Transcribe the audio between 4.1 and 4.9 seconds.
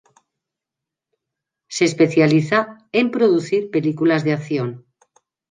de acción.